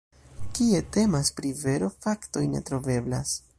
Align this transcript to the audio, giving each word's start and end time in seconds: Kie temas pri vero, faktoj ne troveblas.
Kie 0.59 0.79
temas 0.97 1.29
pri 1.41 1.53
vero, 1.61 1.91
faktoj 2.07 2.45
ne 2.57 2.65
troveblas. 2.71 3.39